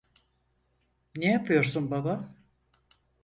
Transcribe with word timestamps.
Ne 1.15 1.25
yapıyorsun 1.25 1.91
baba? 1.91 2.35